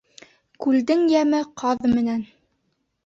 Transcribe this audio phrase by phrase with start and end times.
[0.65, 2.25] Күлдең йәме ҡаҙ менән